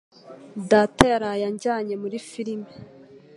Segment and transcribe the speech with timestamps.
[0.69, 2.69] Data yaraye anjyanye muri firime.